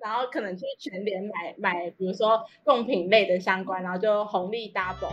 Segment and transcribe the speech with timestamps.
[0.00, 5.12] 然后可能去全联买买，比如说贡品类的相关，然后就红利 double。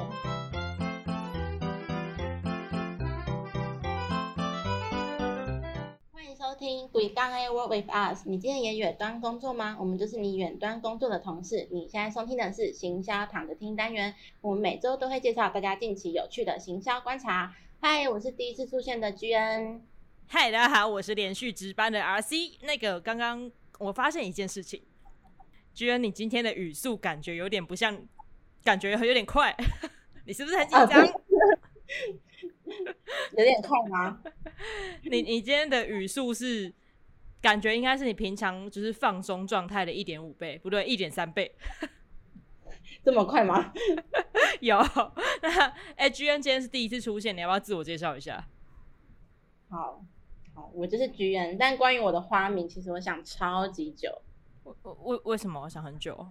[6.12, 8.26] 欢迎收听《鬼刚 A Work with Us》。
[8.29, 9.78] 你今天也远端工作吗？
[9.79, 11.67] 我们就是你远端工作的同事。
[11.71, 17.55] 你现在收听的是行销躺着听单元，我们每周都会介绍大家近期有趣的行销观察。
[17.81, 19.81] 嗨，我是第一次出现的 G N。
[20.27, 22.51] 嗨，大家好，我是连续值班的 R C。
[22.61, 23.49] 那个刚刚
[23.80, 24.84] 我发现一件事情
[25.73, 28.00] ，G N，你今天的语速感觉有点不像，
[28.64, 29.55] 感觉有点快，
[30.28, 31.04] 你是不是很紧张？
[33.38, 34.22] 有点快吗？
[35.03, 36.72] 你你今天的语速是
[37.42, 41.55] 感觉应该是你平常就是放松状态的一点五倍，不对，一点三倍，
[43.03, 43.73] 这么快吗？
[44.59, 44.77] 有。
[45.41, 48.45] 那哎，G N 今天是第一次出现，你要不要自我介绍一下？
[49.69, 50.03] 好。
[50.73, 54.09] 我就是菊人，但关于我的花名，其实我想超级久。
[54.63, 56.27] 为为为什么我想很久？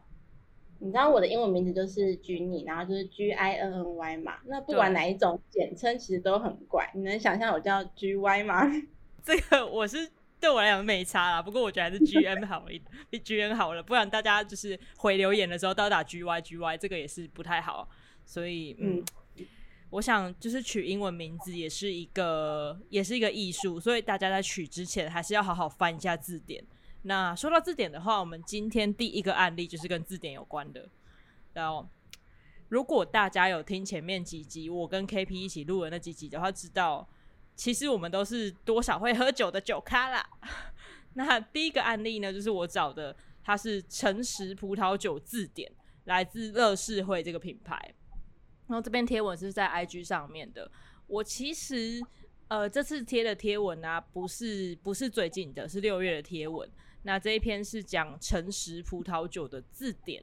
[0.78, 4.35] 你知道我的英文名字就是 Ginny，然后就是 G I N N Y 嘛。
[4.45, 6.88] 那不管哪一种简称，其实都很怪。
[6.95, 8.62] 你能想象我叫 G Y 吗？
[9.24, 13.82] 这个我是对我来讲没差啦，不过我觉得还是 G M 好一点，比 G N 好了。
[13.82, 17.88] 不然大家就是回留言的时候都要打 G Y G Y，这个也是不太好。
[18.24, 19.04] 所以嗯。
[19.91, 26.63] 我想，就是取英文名字也是一个，也是一个艺术，所以大家在取之前还是要好好翻一下字典。
[27.03, 30.89] 那说到字典的话，我们今天第一个案例就是跟字典有关的。
[31.55, 31.89] 然后，
[32.69, 37.09] 如果大家有听前面几集我跟 KP 一起录的那几集的话，知道
[37.55, 40.29] 其实我们都是多少会喝酒的酒咖啦。
[41.15, 45.73] 那第一个案例呢，就是我找的，它是诚实葡萄酒字典，
[46.05, 47.95] 来自乐事会这个品牌。
[48.69, 50.71] 然后这篇贴文是在 IG 上面的。
[51.07, 52.01] 我其实
[52.49, 56.71] 呃这次贴的贴文啊，不是不是最近的，是六月的贴文。
[57.02, 60.23] 那这一篇是讲诚实葡萄酒的字典，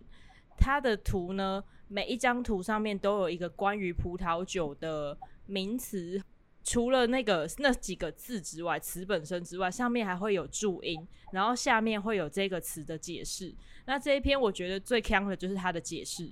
[0.57, 5.17] 它的图呢，每一张图上面都有一个关于葡萄酒的
[5.47, 6.21] 名词，
[6.63, 13.55] 除了那个那几个字之外，词本身之外，上面还会有注音，然后下面会有这个词的解释。
[13.85, 16.29] 那这一篇我觉得最强的就是它的解释。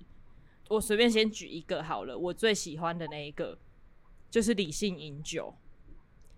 [0.69, 3.57] 我随便先举一个好了，我最喜欢的那一个
[4.29, 5.53] 就是理性饮酒。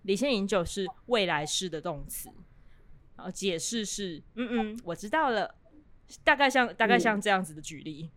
[0.02, 2.28] 理性饮酒是未来式的动词，
[3.16, 5.54] 然后解释是嗯嗯，我知道了，
[6.22, 8.10] 大概像大概像这样子的举例，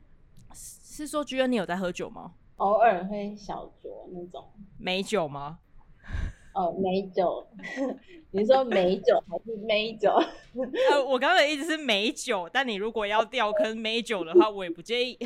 [0.53, 2.33] 是说居然你有在喝酒吗？
[2.57, 5.59] 偶尔会小酌那种美酒吗？
[6.53, 7.47] 哦，美酒，
[8.31, 10.11] 你说美酒还是美酒？
[10.91, 15.17] 呃，我刚刚的意思是美酒，但你如果要掉坑美酒的话，我也不介意。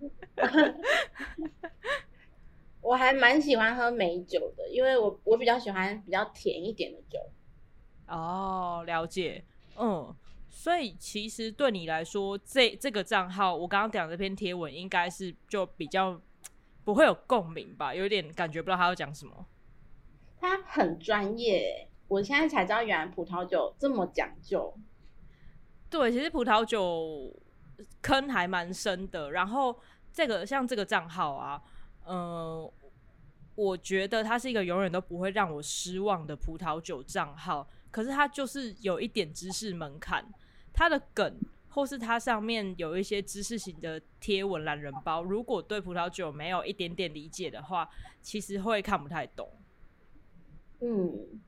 [2.82, 7.18] 我还蛮喜欢喝美酒的，因为我我比较喜欢比较甜一点的酒。
[8.08, 9.44] 哦，了解，
[9.76, 10.14] 嗯，
[10.48, 16.20] 所以其实对你来说，这这个账号，我刚刚讲这篇贴文，应该是就比较
[16.82, 17.94] 不会有共鸣吧？
[17.94, 19.46] 有点感觉不到他要讲什么。
[20.40, 24.74] 他很专业，我现在才知道原来葡萄酒这么讲究。
[25.90, 27.36] 对，其实葡萄酒。
[28.02, 29.78] 坑还蛮深的，然后
[30.12, 31.62] 这个像这个账号啊，
[32.06, 32.70] 嗯，
[33.54, 37.68] 我觉得它是一个永远都不会让我失望的葡萄酒账号。
[37.90, 40.24] 可是它就是有一点知识门槛，
[40.72, 47.88] 它的梗或是它上面有一些知识型的贴文懒人包，如果对葡萄酒没有一点点理解的话，
[48.22, 49.48] 其实会看不太懂。
[50.80, 51.40] 嗯。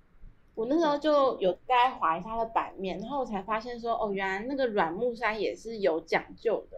[0.54, 6.76] 我那时候就有在划一下它的版面，然后我才发现说，哦，原来那个软木塞也是有讲究的。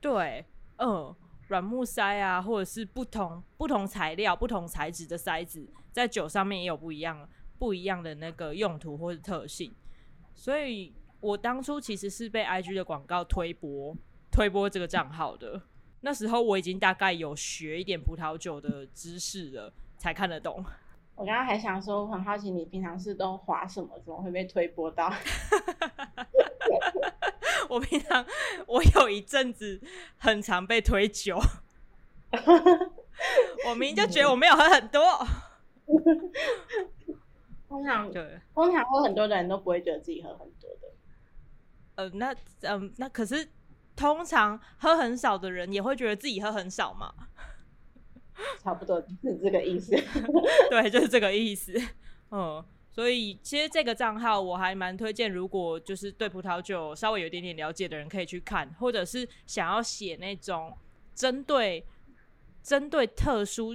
[0.00, 0.44] 对，
[0.76, 1.14] 嗯，
[1.48, 7.26] 软木塞啊，或者是不同不同材料、不同材质的塞子，在酒上面也有不一样、
[7.58, 9.74] 不一样的那个用途或者特性。
[10.34, 13.96] 所以我当初其实是被 IG 的广告推播
[14.30, 15.62] 推播这个账号的。
[16.00, 20.64] 那时候我已经大概有学一点葡萄酒的知识了，才看得懂。
[21.14, 25.12] 我刚刚还想说，很好奇你平常是都划什么，怎么会被推播到？
[27.68, 28.24] 我平常
[28.66, 29.80] 我有一阵子
[30.18, 31.38] 很常被推酒，
[33.66, 35.26] 我明明就觉得我没有喝很多。
[37.68, 40.88] 通常对，通常喝很多的人都不会觉得自己喝很多的。
[41.94, 43.48] 呃，那嗯，那可是
[43.96, 47.12] 通常喝很少的人也会觉得自己喝很少嘛。
[48.60, 49.92] 差不多是这个意思，
[50.70, 51.72] 对，就是这个意思。
[52.30, 60.76] 嗯，所以其实这个账号我还蛮推荐，如果就是对葡萄酒稍微有一点点了解的人可以去看，或者是想要写那种
[61.14, 61.84] 针对
[62.62, 63.72] 针对特殊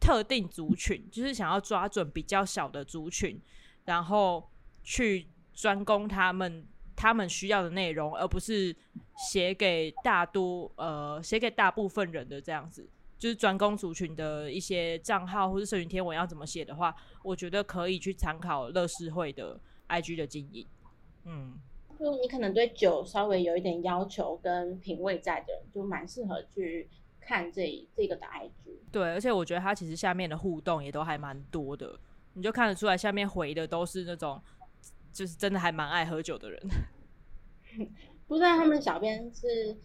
[0.00, 3.40] 特定族群，就是想要抓准比较小的族群，
[3.84, 4.48] 然后
[4.82, 8.74] 去专攻他们他们需要的内容，而不是
[9.16, 12.88] 写给大多呃写给大部分人的这样子。
[13.18, 19.58] 就是专攻族群的一些账号或者社群贴文要怎么写的话，我觉得可以去参考乐视会的
[19.88, 20.66] IG 的经营。
[21.24, 21.58] 嗯，
[21.98, 28.50] 就你可能对酒稍微有一点要求跟品味在的人，就蛮适合去看这这个的 IG。
[28.92, 31.98] 对，而且我觉得它其实下面的互动也都还蛮多的，
[32.34, 34.40] 你就看得出来下面回的都是那种
[35.12, 36.62] 就是真的还蛮爱喝酒的人。
[38.28, 39.76] 不知道他们小编是。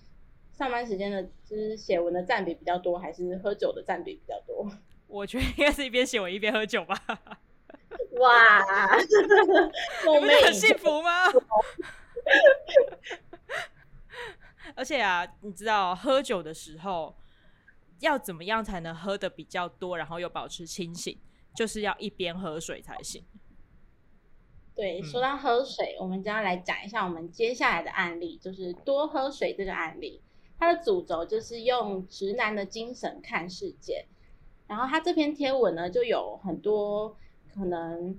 [0.51, 4.71] 上班时间的，就是写文的占比比较多，还是喝酒的占比比较多？
[5.07, 6.95] 我觉得应该是一边写文一边喝酒吧。
[8.19, 8.61] 哇，
[10.07, 11.25] 我们很幸福吗？
[14.75, 17.17] 而且啊，你知道喝酒的时候
[17.99, 21.19] 要怎么样才能喝的比较多，然后又保持清醒？
[21.53, 23.25] 就是要一边喝水才行。
[24.73, 30.21] 对，说到喝水，我们就要来讲一下我们接下来的案例，就是多喝水这个案例。
[30.61, 34.05] 它的主轴就是用直男的精神看世界，
[34.67, 37.17] 然后他这篇贴文呢，就有很多
[37.51, 38.15] 可能，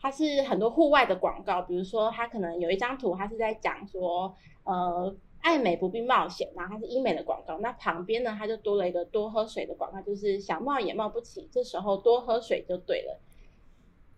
[0.00, 4.34] 它是很多户外的广告，比如说他可能有一张图，他是在讲说，
[4.64, 13.20] 呃，爱美不必冒险，然后它是医美的广告，那旁边呢，它就多了一个多喝水的广告，就是想冒也冒不起，这时候多喝水就对了。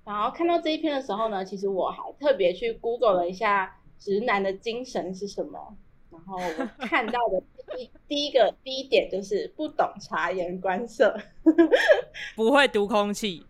[0.06, 5.76] 然后看到这一篇的时候呢，其实我还特别去 Google 了一下直男的精神是什么。
[6.16, 7.42] 然后我看到的
[7.76, 11.16] 第第一个第一点就是不懂察言观色，
[12.34, 13.46] 不会读空气。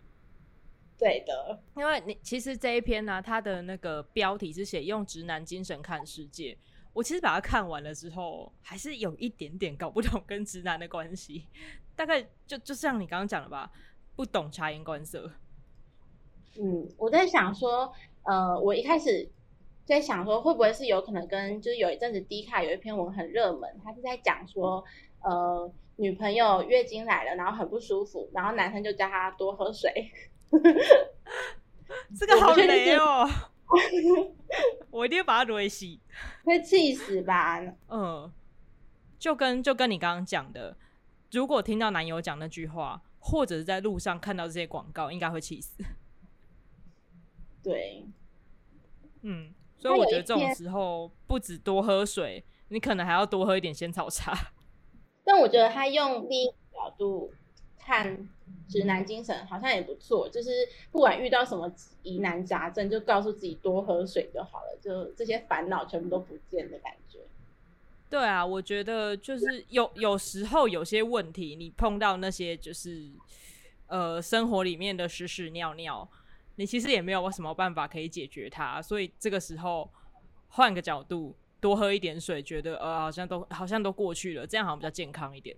[0.97, 6.57] 对的，因为你其实这一篇呢，它的那个标题是写用直男精神看世界。
[6.93, 11.45] 我其实把它看完了之后，还是有一点点搞不懂跟直男的关系。
[11.95, 13.71] 大概就就像你刚刚讲的吧，
[14.15, 15.31] 不懂察言观色。
[16.59, 17.93] 嗯，我在想说，
[18.23, 19.29] 呃，我一开始。
[19.87, 24.83] 在想说会不会是有可能跟就是有一阵子 D 卡有一篇文很热门，他是在讲说，
[25.21, 30.11] 呃，女朋友月经来了，然后很不舒服，然后男生就叫她多喝水。
[32.19, 33.25] 这个好雷哦！
[34.91, 36.01] 我一定要把它维洗，
[36.43, 37.61] 会气死吧？
[37.87, 38.29] 嗯，
[39.17, 40.75] 就跟就跟你刚刚讲的，
[41.31, 45.81] 如果听到男友讲那句话，或者是在路上看到这些广告，应该会气死。
[47.63, 48.05] 对，
[49.21, 49.53] 嗯。
[49.77, 54.33] 所以我觉得这种时候不止多喝水，你可能还要多喝一点仙草茶。
[55.23, 57.31] 但我觉得他用另一个角度
[57.77, 58.27] 看
[58.67, 60.49] 直男精神好像也不错，就是
[60.91, 61.71] 不管遇到什么
[62.01, 67.19] 疑难杂症，就告诉自己多喝水就好了，就这些烦恼全部都不见的感觉。
[68.09, 73.11] 对啊，我觉得就是有有时候有些问题，你碰到那些就是
[73.87, 76.09] 呃生活里面的屎屎尿尿。
[76.57, 79.89] 你其实也没有什么办法可以解决它，所以这个时候
[80.49, 85.55] 换个角度，多喝一点水，觉得呃好像都好像都过去了，这样好像比较健康一点。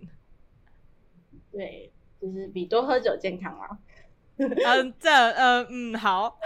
[1.50, 3.78] 对，就是比多喝酒健康啊。
[4.36, 6.38] 嗯，这呃嗯好，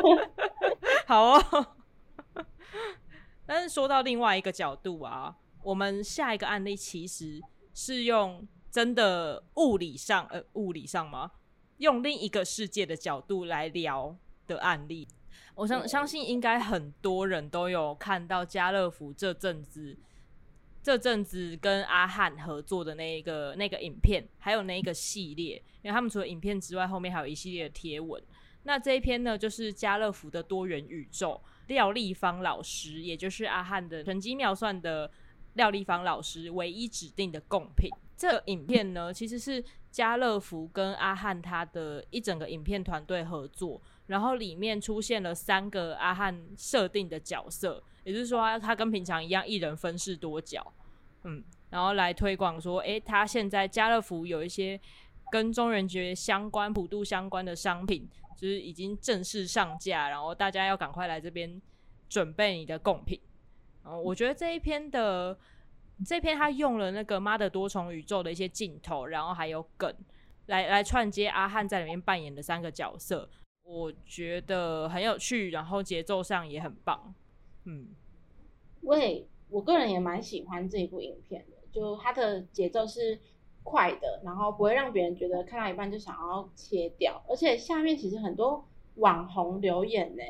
[1.06, 1.66] 好哦。
[3.46, 7.40] 但是说到另外一个角度啊，我们下一个案例其实
[7.72, 11.30] 是用真的物理上呃物理上吗？
[11.78, 15.06] 用另一个世界的角度来聊的案例，
[15.54, 19.96] 我相相信应该很多人都有看到家乐福这阵子
[20.82, 28.22] 这阵子跟阿汉合作的那一个那个影片，还有那一个系列，因为他们除了影片之外，后面还有一系列的贴文。
[28.62, 35.10] 那这一篇呢，就是家乐福的多元宇宙廖立芳老师，也就是阿汉的神机妙算的
[35.54, 37.90] 廖立芳老师唯一指定的贡品。
[38.16, 39.62] 这影片呢，其实是。
[39.96, 50.70] 家乐福跟阿汉他的一整个影片团队合作，然后里面出现了三个阿汉设定的角色，也就是说他跟平常一样，一人分饰多角，
[51.24, 54.78] 嗯，然后来推广说，诶，他现在家乐福有一些
[55.32, 61.58] 跟中元节相关、普渡相关的商品，就是已经正式上架，然后大家要赶快来这边
[62.06, 63.18] 准备你的贡品。
[63.82, 65.38] 嗯，我觉得这一篇的。
[66.04, 69.90] 这篇他用了那个妈的多重宇宙的一些镜头，然后还有梗，
[70.44, 73.28] 来来串接阿汉在里面扮演的三个角色，
[73.62, 77.14] 我觉得很有趣，然后节奏上也很棒。
[77.64, 77.88] 嗯，
[78.82, 83.18] 喂，我个人也蛮喜欢这一部影片的，就它的节奏是
[83.62, 90.22] 快的，然后不会让别人觉得看到一半就想要切掉，而且下面其实很多网红留言呢。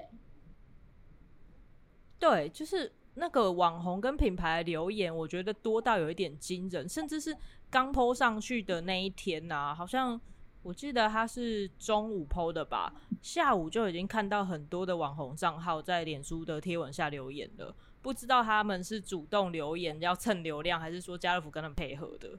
[2.20, 2.92] 对，就是。
[3.16, 7.36] 那个网红跟品牌留言，我觉得多到有一点惊人，甚至是
[7.70, 10.20] 刚 PO 上去的那一天呐，好像
[10.62, 12.92] 我记得他是中午 PO 的吧，
[13.22, 17.74] 下午就已经看到很多的网红账号在脸书的贴文下留言了。
[18.02, 22.38] 不知道他们是主动留言要蹭流量，还是说家乐福跟他们配合的？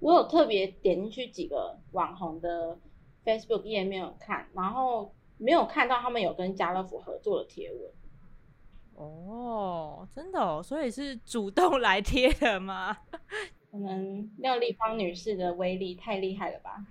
[0.00, 2.76] 我有特别点进去几个网红的
[3.24, 7.80] Facebook 页面看，然后没有看到他们有跟家乐福合作的贴文。
[8.96, 12.96] 哦，真的哦，所以是主动 来贴的吗？
[13.70, 16.84] 可能廖丽芳女士的威力太厉害了吧？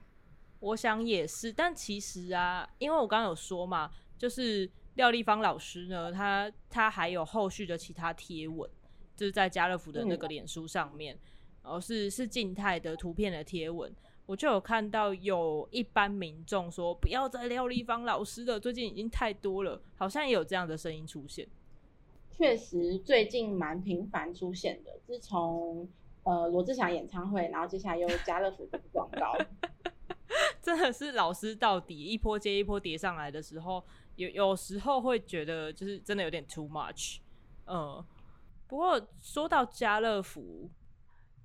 [0.60, 8.70] 我想也是，但其实啊，因为我刚刚有说嘛，就是廖丽芳老师呢，她她还有后续的其他贴文，
[9.16, 11.18] 就是在家乐福的那个脸书上面，
[11.64, 13.92] 然后是是静态的图片的贴文，
[14.28, 21.48] 我就有看到有一般民众说不要再廖丽芳老师的，最近已经太多了，好像也有这样的声音出现。
[22.38, 25.88] 确实，最近蛮频繁出现的，自从
[26.24, 29.38] 呃罗志祥演唱会，然后接下来又家乐福的广告。
[30.62, 33.82] 真的是老师到底一波接一波叠上来的时候，
[34.16, 37.20] 有有时候会觉得就是真的有点 too much。
[37.68, 38.04] 嗯，
[38.68, 40.70] 不过说到家乐福，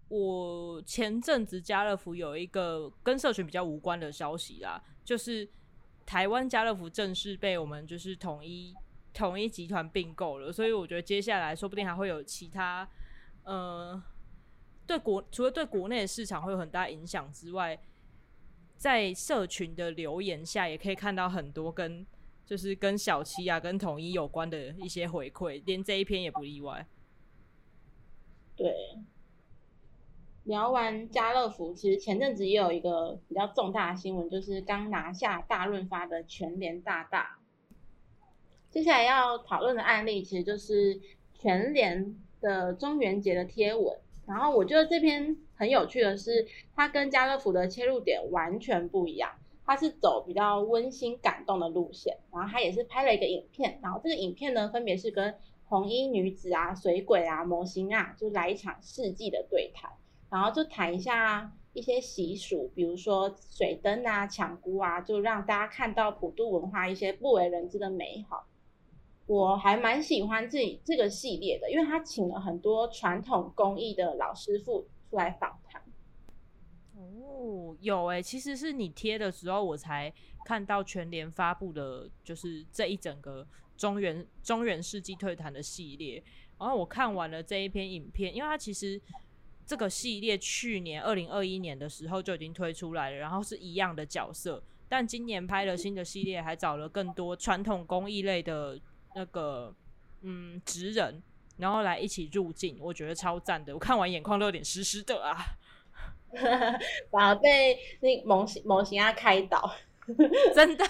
[0.09, 5.49] 我前阵子家乐福有一个跟社群比较无关的消息啦，就是
[6.05, 8.75] 台湾家乐福正式被我们就是统一
[9.13, 12.89] 统一集团并购了，所以我觉得接下来说不定还会有其他，
[13.45, 14.03] 呃，
[14.87, 17.79] 对国除了对国内的市场会有很大影响之外。
[18.77, 22.07] 在社群的留言下，也可以看到很多跟
[22.47, 26.87] 就是跟小七啊、跟统一有关的一些回馈，连这一篇也不例外。
[28.57, 28.75] 对，
[30.45, 37.39] 聊完家乐福，其实前阵子也有一个比较重大的新闻，就是刚拿下大润发的全联大大。
[38.71, 41.01] 接下来要讨论的案例，其实就是
[41.35, 43.99] 全联的中元节的贴文。
[44.27, 46.47] 然后我觉得这篇很有趣的是，
[46.77, 49.33] 它跟家乐福的切入点完全不一样。
[49.67, 53.81] 它是走比较温馨感动的路线，然后它也是拍了一个影片。
[53.83, 55.35] 然后这个影片呢，分别是跟
[55.65, 59.91] 红衣女子啊、水鬼啊、魔星啊，就来一场世纪的对谈。
[60.31, 68.47] 然后就谈一下一些习俗，比如说水灯啊、抢菇啊，就让大家看到普渡文化一些不为人知的美好。
[69.31, 75.81] 我还蛮喜欢这这个系列的，因为他请了很多传统工艺的老师傅出来访谈。
[76.97, 80.13] 哦，有诶，其实是你贴的时候，我才
[80.45, 83.47] 看到全联发布的，就是这一整个
[83.77, 86.21] 中原中原世纪退坛的系列。
[86.59, 89.01] 然后我看完了这一篇影片，因为它其实
[89.65, 98.77] 这个系列去年二零二一年的时候就已经推出来了，然后是一样的角色，但今年拍了新的系列，还找了更多传统工艺类的。
[99.15, 99.75] 那个
[100.23, 101.23] 嗯，职人，
[101.57, 103.73] 然后来一起入境，我觉得超赞的。
[103.75, 105.37] 我看完眼眶都有点湿湿的啊，
[107.11, 109.73] 反而被那模型模型啊开导，
[110.55, 110.85] 真的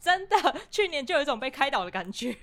[0.00, 0.36] 真的，
[0.70, 2.36] 去年就有一种被开导的感觉。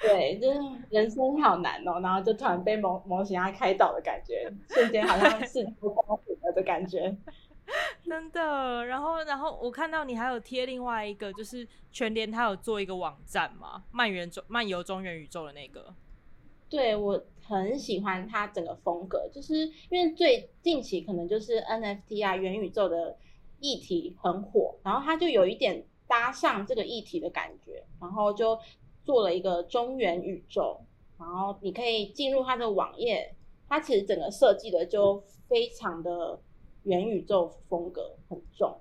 [0.00, 0.58] 对，就是
[0.90, 7.16] 人生好难哦，然后就突然被模模型啊开导的感觉，瞬间好像是不光谱了的感觉。
[8.04, 15.94] 真的，然后，然后我看到你还有贴另外一个，就是全联他有做一个网站嘛，漫游中漫游中原宇宙的那个。
[16.68, 23.16] 对我很喜欢它整个风格，就是因为最近期可能就是 NFT 啊元宇宙的
[23.60, 28.58] 议题很火，然后他就有一点搭上这个议题的感觉，然后就
[29.04, 30.80] 做了一个中原宇宙，
[31.18, 33.34] 然后你可以进入它的网页，
[33.68, 36.40] 它其实整个设计的就非常的。
[36.84, 38.80] 元宇宙风格很重，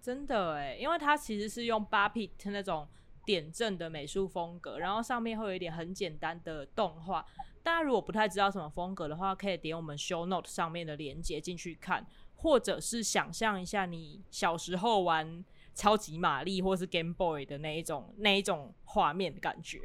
[0.00, 2.88] 真的哎，因为它其实是用八 bit 那种
[3.24, 7.24] 点阵的美术风格，然后上面会有一点很简单的动画。
[7.62, 12.04] 大家如果不太知道什么风格的话，可以点我们 show note 上面的链接进去看，
[12.34, 15.44] 或者是想象一下你小时候玩
[15.74, 19.78] 超级玛丽或是 Game Boy 的那一种那一种画面的感觉。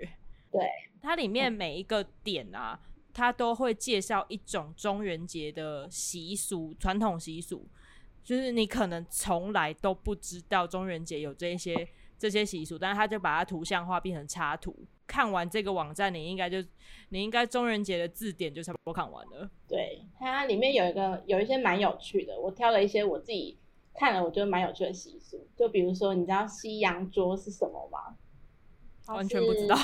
[0.51, 0.61] 对，
[1.01, 2.79] 它里面每一个点啊。
[3.15, 7.65] 他都会介绍一种中元节的习俗，传统习俗，
[8.21, 14.75] 就是你可能从来都不知道中元节有这些这些习俗，但是他就把它图像化变成插图。
[15.07, 16.57] 看完这个网站，你应该就
[17.07, 19.49] 你应该中元节的字典就差不多看完了。
[19.65, 23.57] 对，它里面有一个有一些蛮有趣的，我挑了一些我自己
[23.93, 28.17] 看了我觉得蛮有趣的习俗，就比如说你知道西洋桌是什么吗？
[29.07, 29.77] 完全不知道。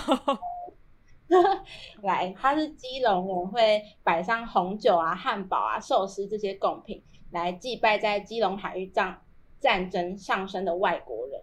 [2.03, 9.21] 来，它是基隆人会摆上红酒啊、汉堡啊、寿司这些贡品，来祭拜在基隆海域战
[9.59, 11.41] 战争上升的外国人。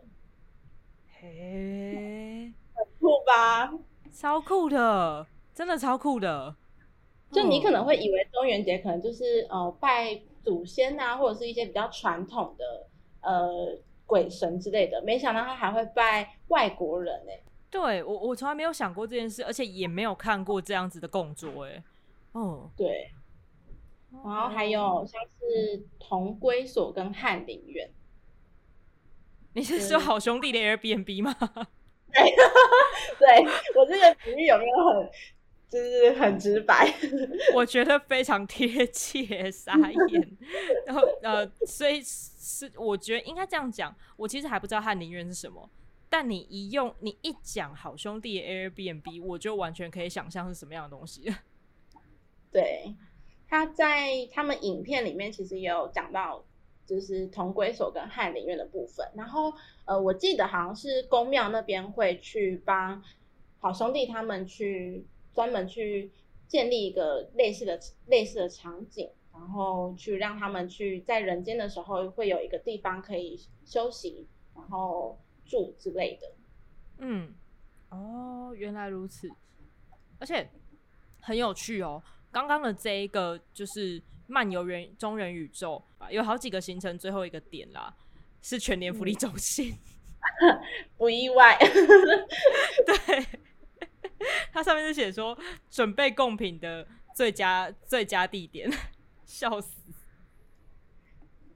[1.20, 3.72] 嘿， 很酷吧？
[4.12, 6.54] 超酷的，真的超酷的。
[7.30, 12.86] 就你可能会以为中元节可能就是呃拜祖先啊，或者是一些比较传统的
[13.20, 13.76] 呃
[14.06, 17.40] 鬼神之类的，没想到他还会拜外国人哎。
[17.70, 21.82] 对我我从来没有想过这件事，而且也没有看过这样子的供桌哎。
[22.32, 23.10] 哦，对。
[24.10, 27.90] 然后还有像是同归所跟翰林院。
[29.52, 31.34] 你是说好兄弟的 Airbnb 吗？
[33.18, 33.44] 对，
[33.76, 35.10] 我这个比喻有没有很，
[35.68, 36.90] 就是很直白？
[37.54, 40.38] 我觉得非常贴切，傻眼。
[40.86, 43.94] 然后呃，所以是我觉得应该这样讲。
[44.16, 45.68] 我其实还不知道翰林院是什么，
[46.08, 51.32] 但你一用你一讲好兄弟 Airbnb，我就完全可以想象是什么样的东西。
[52.52, 52.94] 对，
[53.48, 56.44] 他在他们影片里面其实也有讲到。
[56.88, 59.52] 就是同归所跟翰林院的部分，然后
[59.84, 63.04] 呃，我记得好像是宫庙那边会去帮
[63.58, 66.10] 好兄弟他们去专门去
[66.46, 76.32] 建立一个类似的类似的场景，然后去让他们去在人间的时候会有一个地方可以休息，然后住之类的。
[76.98, 77.34] 嗯，
[77.88, 79.28] 哦，原来如此，
[80.20, 80.48] 而且
[81.20, 82.00] 很有趣哦。
[82.30, 84.00] 刚刚的这一个就是。
[84.30, 87.96] 漫游人中人宇宙啊，有好几个行程，最后一个点啦，
[88.42, 89.74] 是全年福利中心，
[90.98, 91.56] 不意外。
[92.84, 93.26] 对，
[94.52, 95.34] 它上面是写说
[95.70, 98.70] 准备贡品的最佳最佳地点，
[99.24, 99.80] 笑死，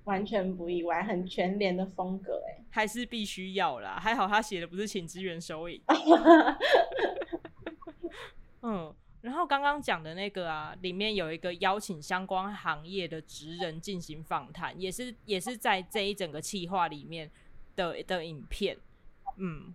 [0.04, 5.80] 完全不意外，很全联的风格哎， 还是必须要啦，还好他写的不是请支援收银。
[8.62, 8.94] 嗯。
[9.22, 17.30] 然后刚刚讲的那个啊，里面有一个邀请相关行业的职人进行访谈，也是也是在这一整个企划里面
[17.76, 18.76] 的的影片。
[19.36, 19.72] 嗯，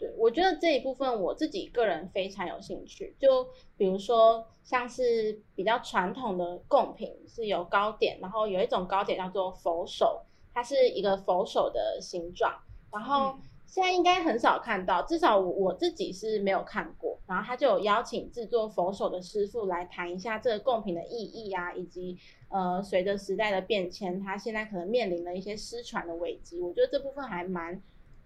[0.00, 3.14] 对，我觉得这一部分我自己个人非常有兴趣。
[3.20, 12.52] 就比如说像是比较传统的贡品是有糕点，然后有一种糕点叫做佛手，它是一个佛手的形状，
[12.90, 13.36] 然后。
[13.72, 17.16] 现在应该很少看到，至少我我自己是没有看过。
[17.28, 26.60] 然后他就有邀请制作佛手的师傅来谈一下这个贡品的意义啊，以及呃随着时代的变迁，他现在可能面临了一些失传的危机。
[26.60, 27.80] 我觉得这部分还蛮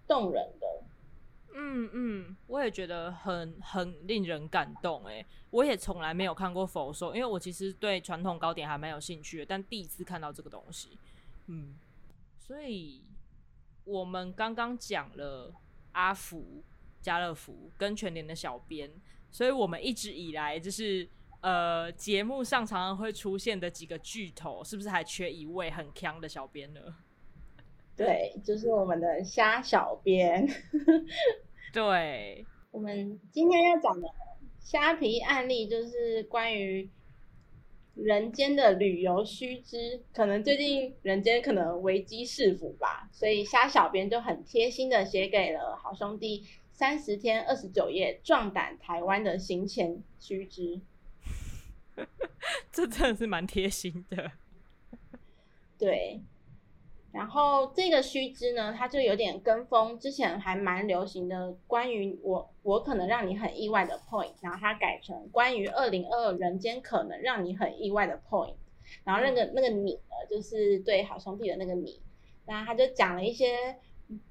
[0.07, 0.67] 动人的。
[1.55, 10.97] 嗯嗯，我也觉得很很令人感动哎，我也从来没有看过佛手，因为我其实对传统糕点还蛮有兴趣的，但第一次看到这个东西，
[11.47, 11.75] 嗯，
[12.37, 13.01] 所以。
[13.87, 15.53] 我们刚刚讲了
[15.91, 16.63] 阿福、
[17.03, 18.91] 家乐福跟全年的小编，
[19.29, 21.07] 所以我们一直以来就是
[21.41, 26.81] 呃节目上常常会出现的几个巨头，是不是还缺一位很强的小编呢？
[27.95, 30.47] 对，就是我们的虾小编。
[31.71, 34.07] 对，我们今天要讲的
[34.59, 36.89] 虾皮案例就是关于。
[37.95, 50.81] 人间的旅游须知，可能最近人间可能危机四伏吧，所以虾小编就很贴心的写给了好兄弟三十天二十九夜壮胆台湾的行前须知，
[52.69, 54.33] 这真的是蛮贴心的，
[55.79, 56.19] 对。
[57.15, 68.55] 然后这个须知呢，它就有点跟风，之前还蛮流行的，关于我我可能让你很意外的 point，然后它改成关于二零二二人间可能让你很意外的 point，
[69.05, 72.01] 然后那个那个你呢，就是对好兄弟的那个你，
[72.45, 73.77] 然后他就讲了一些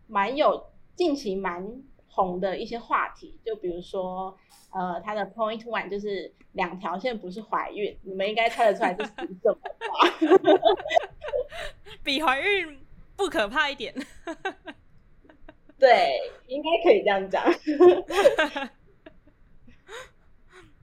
[0.06, 1.82] 蛮有近期蛮
[2.14, 4.38] 红的一些话题，就比如说
[4.70, 9.60] 呃，他的 point one 就是两条线不是怀孕，你们应该猜得出来是什么吧？
[12.04, 12.78] 比怀孕
[13.16, 13.92] 不可怕一点，
[15.78, 17.42] 对，应该可以这样讲。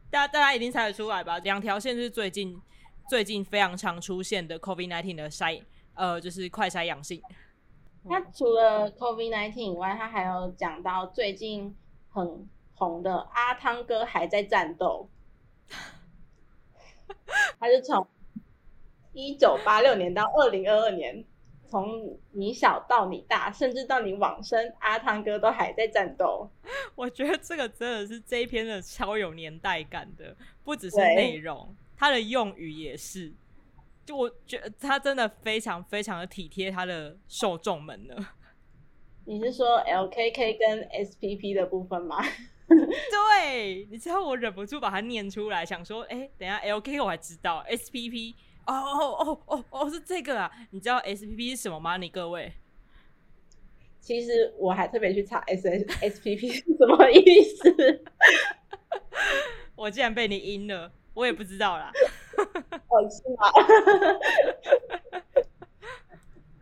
[0.10, 1.40] 大家大家一定猜得出来吧？
[1.40, 2.62] 两条线是最近
[3.08, 5.62] 最近非常常出现的 COVID nineteen 的筛，
[5.94, 7.22] 呃，就是快筛阳性。
[8.10, 11.76] 他除了 COVID nineteen 以外，他还有讲到最近
[12.10, 15.10] 很红的阿汤哥还在战斗，
[17.60, 18.08] 他是从。
[19.14, 21.26] 一九八六年到二零二二年，
[21.68, 26.50] 从你小到你大，甚至到你往生，阿汤哥都还在战斗。
[26.96, 30.34] 我觉得这个真的是这一篇的超有年代感的，
[30.64, 33.34] 不只是内容，他的用语也是。
[34.06, 38.16] 就我觉得他真的非常非常的体贴他的受众们呢。
[39.26, 42.18] 你是说 LKK 跟 SPP 的部分吗？
[42.68, 48.34] 对，你知道我忍不住把它念出来，想说，哎，等下 LKK 我还知道，SPP。
[48.68, 50.50] 哦哦哦哦哦，是这个啊！
[50.70, 51.98] 你知道 S P P 是什么吗？
[51.98, 52.54] 你各位，
[54.00, 58.04] 其实我还特别去查 S S S P P 是什么意思。
[59.76, 61.92] 我竟然被你阴了，我也不知道啦。
[62.90, 63.52] 哦，是吗？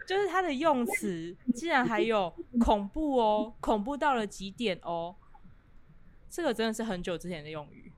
[0.08, 5.16] 就是他的用词竟然还有恐怖哦，恐怖到了极点哦，
[6.30, 7.94] 这个真的是很久之前的用语。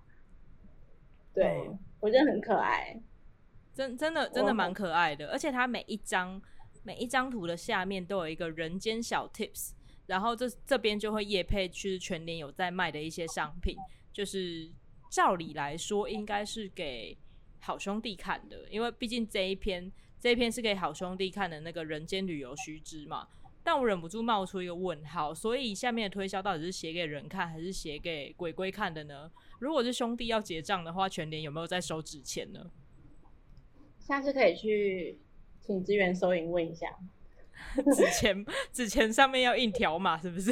[1.33, 3.01] 对，我觉得很可爱，
[3.73, 6.41] 真真的真的蛮可爱的，而且它每一张
[6.83, 9.71] 每一张图的下面都有一个人间小 tips，
[10.07, 13.77] 然后这这边就会夜配去全年有在卖的一些商品，
[14.11, 14.69] 就是
[15.09, 17.17] 照理来说应该是给
[17.61, 23.27] 好兄弟看的，因为毕竟这一篇这一篇是给好兄弟看的那个人间旅游须知嘛。
[23.63, 29.31] 但我忍不住冒出一个问号，所以下面的推销到底是写给人看，还是写给鬼鬼看的呢？
[29.59, 32.71] 如果是兄弟要结账的话，全年有没有在收纸钱呢？
[33.99, 35.19] 下次可以去
[35.61, 36.87] 请资源收银问一下，
[37.95, 40.51] 纸钱纸钱上面要印条码是不是？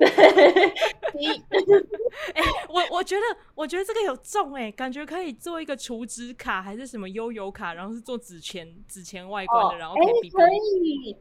[0.08, 0.08] 对，
[2.32, 3.22] 哎，我我觉得
[3.54, 11.16] 我觉得这个有中哎，感觉可以做一个储值卡还是什么悠游卡，然后是做纸钱纸钱外观的，然后可以可以。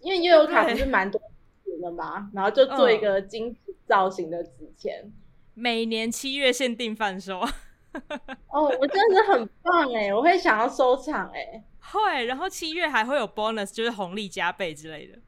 [0.00, 1.20] 因为悠游卡不是蛮多
[1.64, 5.12] 钱的嘛，然后就做一个精致造型的纸钱，
[5.54, 7.38] 每年七月限定贩售。
[8.50, 11.62] 哦，我真的是很棒哎，我会想要收藏哎。
[11.92, 15.18] 会，然后七月还会有 bonus，就是红利加倍之类的。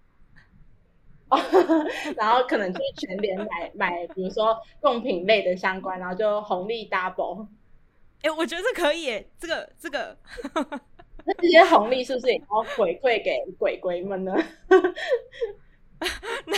[1.31, 1.39] 哦，
[2.17, 7.47] 然后可能就是全年买买，比如说贡品类的相关，然后就红利 double。
[8.23, 10.17] 哎，我觉得可以，这个这个。
[11.27, 14.35] 那这些红利是不是也要回馈给鬼鬼们呢？
[16.47, 16.55] 那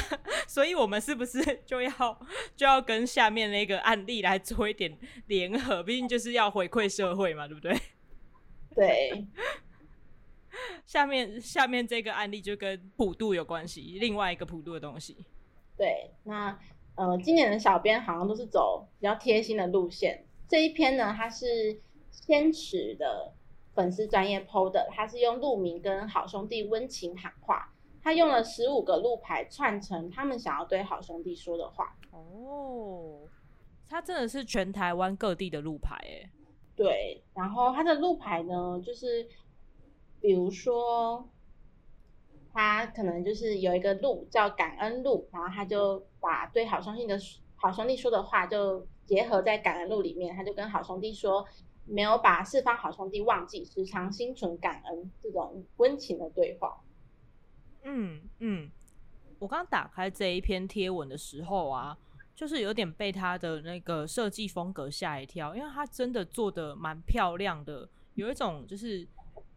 [0.49, 1.91] 所以，我们是不是就要
[2.57, 4.99] 就要跟下面那个案例来做一点
[5.29, 5.85] 联合？
[5.85, 7.77] 毕竟就是要回馈社会嘛，对不对？
[8.75, 9.25] 对。
[10.85, 15.17] 下面下面这个案例就跟普渡有关系，另外一个普渡的东西。
[15.77, 16.59] 对，那
[16.95, 20.25] 呃，今年的小编好像都是走比较贴心的路线。
[20.49, 23.33] 这一篇呢，它是坚持的。
[23.77, 31.95] 粉丝专业 PO 的，他是用路名跟好兄弟温情喊话，他用了十五个路牌串成他们想要对好兄弟说的话。
[32.11, 33.29] 哦，
[33.87, 36.31] 他真的是全台湾各地的路牌哎。
[36.75, 39.29] 对，然后他的路牌呢，就是
[40.21, 41.29] 比如说，
[42.53, 47.19] 他可能就是有一个路叫感恩路，然后他就把对好兄弟的
[47.57, 51.47] 好兄弟说的话就结合在感恩路里面，他就跟好兄弟说。
[51.89, 56.81] 没有把四方好兄弟忘记，时常心存感恩，这种温情的对话。
[57.85, 58.69] 嗯嗯，
[59.39, 61.97] 我刚打开这一篇贴文的时候啊，
[62.35, 69.07] 就是有点被他的那个设计风格吓一跳，因为他真的做的蛮漂亮的，有一种就是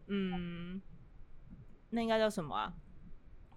[0.10, 0.82] 嗯，
[1.92, 2.74] 那应该叫什么啊？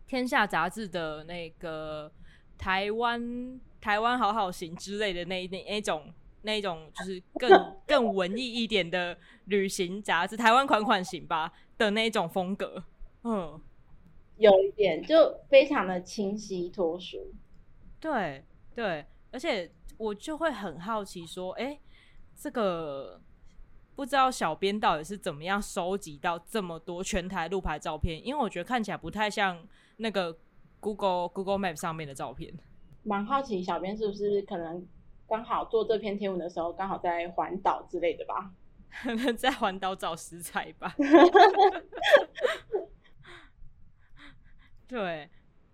[0.07, 2.13] 天下杂志的那个
[2.57, 6.15] 台湾台湾好好行之类的那那那种。
[6.45, 12.83] 那种就是更更文艺一点的旅行杂志，台湾款款行吧的那种风格，
[13.23, 13.61] 嗯，
[14.39, 17.33] 有一点就非常的清晰脱俗，
[18.01, 21.79] 对对，而且我就会很好奇说，哎，
[22.35, 23.23] 这个
[23.95, 29.63] 不知道小编到底是怎么样收集到这么多全台路牌照片，因为我觉得看起来不太像
[29.99, 30.37] 那个
[30.81, 32.53] Google Google Map 上面的照片，
[33.03, 34.87] 蛮好奇小编是不是可能。
[35.29, 38.51] 刚好做这篇贴文的时候，刚好在环岛之类的吧，
[39.03, 40.95] 可能在环岛找食材吧。
[44.87, 45.31] 对，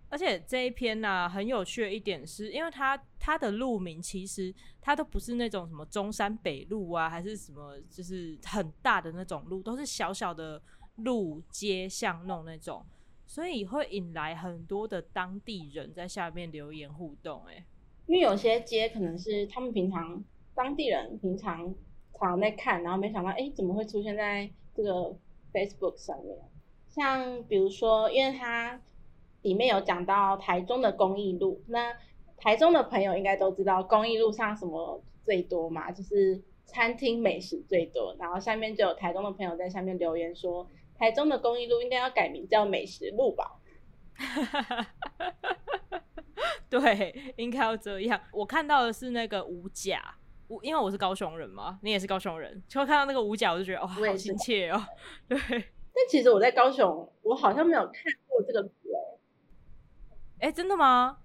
[0.09, 10.61] 而且这一篇呢，很有趣的一点是，因为它它的路名其实它都不是那种什么中山北路啊，还是什么就是很大的那种路，都是小小的
[10.95, 12.85] 路街巷弄那种，
[13.25, 17.45] 所以会引来很多的当地人在下面留言互动。
[17.45, 17.63] 哎。
[18.07, 20.23] 因为有些街可能是他们平常
[20.55, 21.75] 当地人平常
[22.17, 25.15] 常在看，然后没想到，哎，怎么会出现在这个
[25.53, 26.35] Facebook 上面？
[26.89, 28.81] 像比如说，因为它
[29.41, 31.93] 里面有讲到台中的公益路，那
[32.37, 38.15] 台中的朋友应该都知道公益路上什么最多嘛，就是餐厅美食最多。
[38.19, 43.59] 然后下面就有台中的朋友在下面留言说，台中的公益路应该要改名叫美食路吧。
[46.69, 48.19] 对，应该要这样。
[48.31, 50.01] 我看到的是那个五甲，
[50.47, 54.79] 我因为我是高雄人嘛，你也是高雄人，就看到那个五甲，我就觉得哇，好亲切哦。
[55.27, 57.93] 对，但其实我在高雄，我好像没有看
[58.27, 58.69] 过这个图
[60.39, 61.17] 哎，真的吗？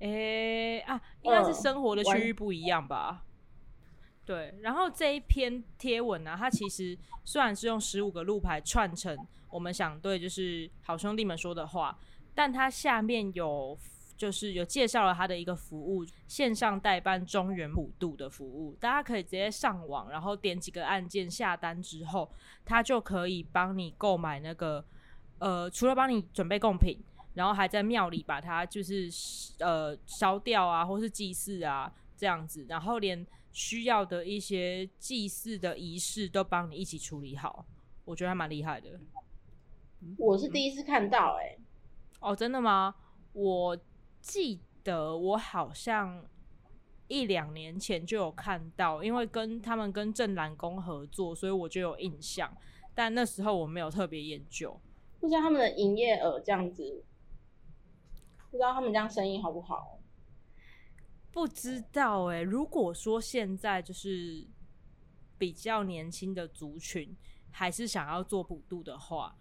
[0.00, 3.24] 哎啊，应该是生活的区域不一样吧。
[4.24, 9.16] 对，然后这一篇贴文呢，它其实虽然是用十五个路牌串成
[9.48, 11.98] 我们想对就是好兄弟们说的话，
[12.34, 13.78] 但它下面有。
[14.20, 22.30] 就是有介绍了它的一个服务，线上代办中原普渡的服务，大家可以直接上网，然后点几个按键下单之后，
[22.66, 24.84] 它就可以帮你购买那个
[25.38, 27.02] 呃，除了帮你准备贡品，
[27.40, 29.08] 然后还在庙里把它就是
[29.60, 37.64] 呃烧掉啊，或是祭祀啊这样子，然后连需要的一些祭祀的仪式都帮你一起处理好，
[38.04, 39.00] 我觉得还蛮厉害的。
[40.18, 41.56] 我是第一次看到，哎，
[42.20, 42.94] 哦，真的吗？
[43.32, 43.74] 我
[44.20, 46.22] 记得我好像
[47.08, 52.54] 一两年前就有看到，因为跟他们跟正蓝宫合作，所以我就有印象。
[52.94, 54.78] 但那时候我没有特别研究，
[55.20, 57.02] 不知道他们的营业额这样子，
[58.50, 59.98] 不知道他们这样生意好不好？
[61.32, 62.42] 不知道哎。
[62.42, 64.46] 如果说现在就是
[65.38, 67.16] 比较年轻的族群，
[67.50, 69.36] 还是想要做补度的话。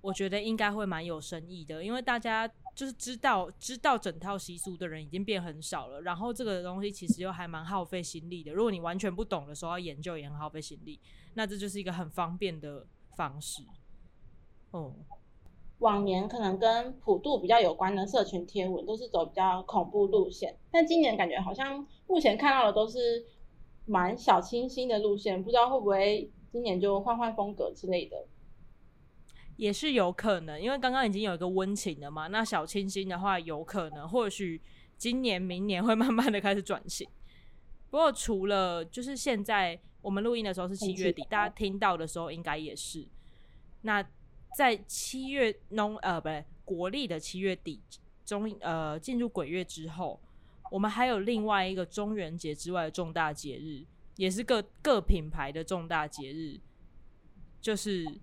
[0.00, 8.52] 我觉得应该会蛮有生意的，因为大家就是知道知道整套习俗的人已经变很少了，然后这个东西其实又还蛮耗费心力的。
[8.52, 10.98] 如果你完全不懂的时候要研究也很耗费心力，
[11.34, 13.62] 那这就是一个很方便的方式。
[14.72, 14.92] 哦，
[15.82, 23.26] 往年可能跟普渡比较有关的社群贴文都是走比较恐怖路线，但今年感觉好像目前看到的都是
[23.84, 28.26] 蛮小清新的路线，不知道会不会今年就换换风格之类的。
[29.56, 32.28] 也是有可能，因为刚刚已经有一个温情了嘛。
[32.28, 34.60] 那小清新的话，有可能或许
[34.96, 37.08] 今年、明年会慢慢的开始转型。
[37.90, 43.06] 不过除了就是现在我们录音的时候是七月底，大家听到的时候应该也是。
[43.82, 44.02] 那
[44.56, 47.82] 在七月农呃不对国历的七月底
[48.24, 50.20] 中呃进入鬼月之后，
[50.70, 53.84] 我们还有另外一个中元节之外的重大节日，
[54.16, 56.60] 也是各各品牌的重大节日，
[57.60, 58.20] 就是。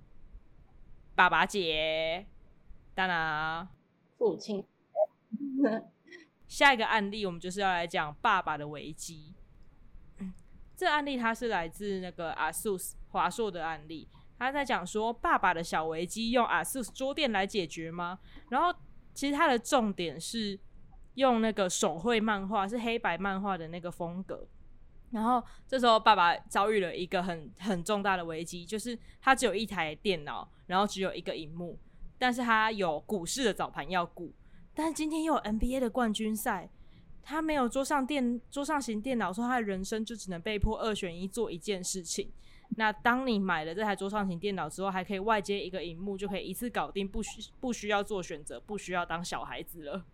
[1.15, 2.26] 爸爸节，
[2.96, 3.68] 当然，
[4.18, 4.63] 父亲。
[6.48, 9.36] 下一个案例，我们就是要来讲爸爸的危机。
[10.78, 14.08] 这案例它是来自那个 ASUS 华硕的案例，
[14.39, 18.17] 他在讲说爸爸的小危机用 ASUS 桌垫来解决吗？
[18.49, 18.73] 然后
[19.13, 20.58] 其实他的重点是
[21.15, 24.47] 用那个手绘漫画，是黑白漫画的那个风格。
[25.12, 31.78] 然后这时候，爸爸遭遇了一个很很重大的危机，就是他只有一台电脑，然后只有一个荧幕，
[32.17, 34.32] 但是他有股市的早盘要顾，
[34.73, 36.69] 但是今天又有 NBA 的冠军赛，
[37.23, 42.32] 他没有桌上电桌上型电脑，说他的人生就只能被迫二选一做一件事情。
[42.76, 50.06] 那当你买了这台桌上型电脑之后，还可以外接一个荧幕，就可以一次搞定，不需不需要做选择，不需要当小孩子了。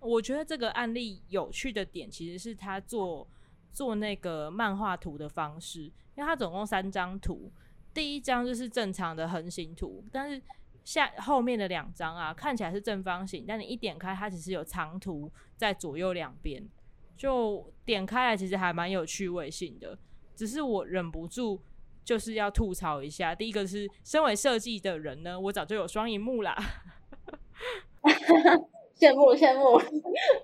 [0.00, 3.28] 我觉得这个案例有趣的点，其实是他做。
[3.74, 7.50] 做那个漫画图的方式，因为它总共三张图，
[7.94, 10.42] 第一张就是正常的横行图，但是
[10.84, 16.62] 下后面的两张啊，看起来是正方形，但你一点开，它其实有长图在左右两边，
[17.16, 19.98] 就点开来其实还蛮有趣味性的。
[20.36, 21.58] 只是我忍不住
[22.04, 26.56] 就是要吐槽一下，第一个是身为设计的人呢，我早就有双荧幕啦，
[28.96, 29.80] 羡慕羡慕，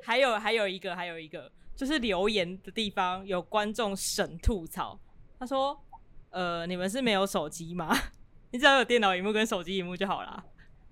[0.02, 1.50] 还有还有一个还有一个。
[1.76, 4.98] 就是留言的地方有观众神吐槽，
[5.38, 5.80] 他说
[6.30, 7.96] ：“呃，你们是没有手机吗？
[8.50, 10.44] 你只要有电脑荧幕跟手机荧幕就好啦。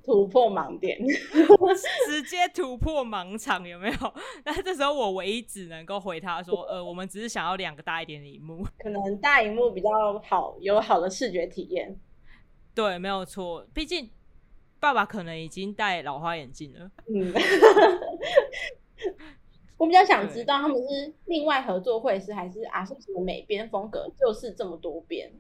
[0.07, 0.97] 突破盲点，
[2.09, 3.97] 直接突破盲场有没有？
[4.47, 9.89] 那这时候我唯一只能够回他说：呃，我们只是想要两个大一点的荧幕， 可能大荧幕比较
[10.25, 11.99] 好，有好的视觉体验。
[12.75, 14.09] 对，没有错，毕竟
[14.79, 16.91] 爸爸可能已经戴老花眼镜了。
[17.09, 17.35] 嗯。
[19.77, 22.83] 我比较想知道他们是另外合作会是还是啊？
[22.85, 25.31] 是什么美编风格就是这么多变？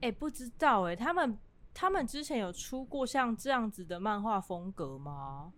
[0.00, 1.36] 哎，不知道哎，他们
[1.74, 5.52] 他们之前有出过像这样子的漫画风格吗？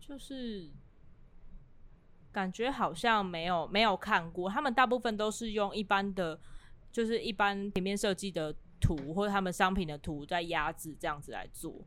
[0.00, 0.70] 就是
[2.32, 6.38] 感觉好像没有没有看过，他们大部分都是用一般的，
[6.92, 11.84] 就是一般平面设计的图或者他们商品的图在压制这样子来做，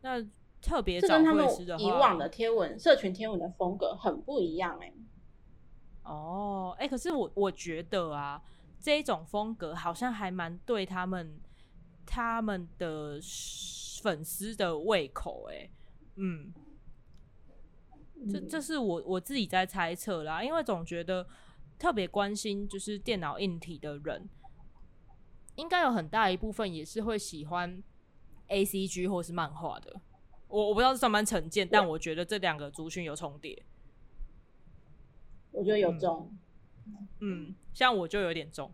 [0.00, 0.24] 那。
[0.64, 1.44] 特别这跟他们
[1.80, 4.92] 以往的贴文、社群贴文的风格很不一样哎。
[6.04, 8.40] 哦，哎，可是我我觉得啊，
[8.78, 11.36] 这一种风格好像还蛮对他们
[12.06, 13.20] 他们的
[14.02, 15.70] 粉丝的胃口哎。
[16.16, 16.52] 嗯，
[18.30, 21.26] 这这是我我自己在猜测啦，因为总觉得
[21.78, 24.28] 特别关心就是电脑硬体的人，
[25.56, 27.82] 应该有很大一部分也是会喜欢
[28.48, 30.00] A C G 或是漫画的。
[30.48, 33.64] 我我不知道是上班成见，但我觉得这两个族群有重叠。
[35.50, 36.30] 我觉得有重，
[37.20, 38.72] 嗯，像我就有点重，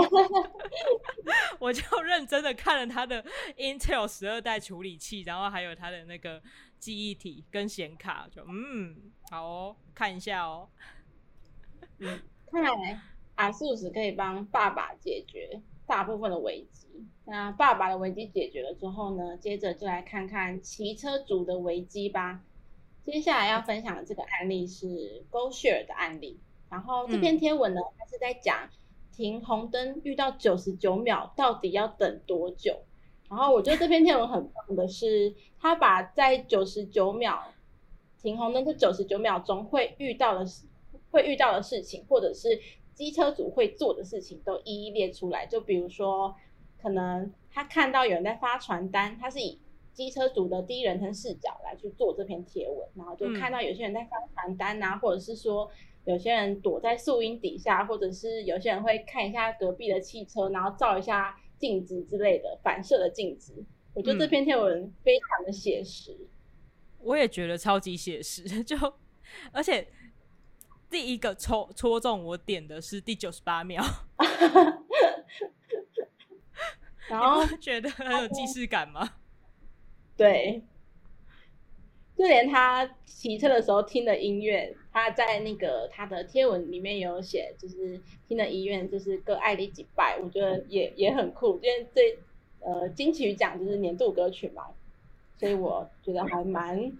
[1.58, 3.24] 我就认真的看了他的
[3.56, 6.42] Intel 十二代处理器，然后还有他的那个
[6.78, 8.96] 记忆体跟显卡，就嗯，
[9.30, 10.68] 好哦，看一下哦。
[11.98, 13.00] 嗯，看来
[13.36, 16.86] ASUS 可以帮爸爸解决大部分的危机。
[17.26, 22.42] 那爸爸的危机解决了之后呢，接着就来看看骑车族的危机吧。
[23.04, 26.40] 接下来要分享的这个案例是 Go Share 的案例。
[26.70, 28.68] 然后这篇贴文呢，它是在讲
[29.16, 32.80] 停红灯遇到九十九秒到底要等多久。
[33.30, 37.52] 然后我觉得这篇贴文很棒的是，他把在九十九秒
[38.20, 40.66] 停红灯这九十九秒钟会遇到的事、
[41.10, 42.60] 会遇到的事情，或者是
[42.92, 45.46] 机车主会做的事情，都一一列出来。
[45.46, 46.34] 就比如说，
[46.80, 49.58] 可能他看到有人在发传单，他是以
[49.94, 55.70] 机车主的第一人称视角来去做这篇贴文，然后就看到有些人在发传单啊，或者是说
[56.04, 61.40] 有些人躲在树荫底下，或者是有些人会看一下隔壁的汽车，然后照一下。
[61.56, 66.14] 镜子之类的反射的镜子，我觉得这篇贴文非常的写实。
[66.98, 68.76] 我也觉得超级写实，就
[69.50, 69.88] 而且
[70.90, 73.82] 第一个戳戳中我点的是第九十八秒，
[77.08, 79.14] 然后觉得很有既视感吗？
[80.16, 80.62] 对。
[82.16, 91.58] 就连他骑车的时候听的音乐，他在那个他的贴文里面有写，就是听的音乐就是歌《爱你几拜》，我觉得也也很酷。
[91.60, 92.16] 因为这
[92.60, 94.68] 呃金曲奖就是年度歌曲嘛，
[95.36, 96.92] 所以我觉得还蛮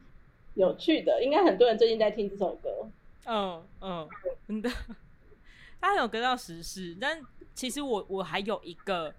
[0.54, 1.22] 有趣的。
[1.22, 2.90] 应该很多人最近在听这首歌。
[3.26, 4.08] 嗯嗯，
[4.48, 4.68] 真的，
[5.80, 6.96] 他有跟到时事。
[7.00, 7.22] 但
[7.54, 9.14] 其实我我还有一个